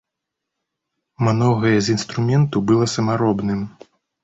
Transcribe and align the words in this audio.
Многае 1.27 1.75
з 1.89 1.95
інструменту 1.97 2.65
было 2.73 2.91
самаробным. 2.97 3.65